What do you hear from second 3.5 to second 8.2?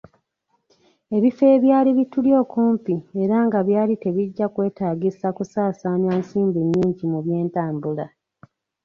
byali tebijja kutwetaagisa kusaasaanya nsimbi nnyingi mu by’entambula.